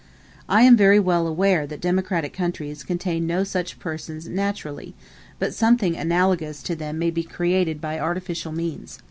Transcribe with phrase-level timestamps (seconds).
[0.49, 4.95] I am very well aware that democratic countries contain no such persons naturally;
[5.37, 8.97] but something analogous to them may be created by artificial means.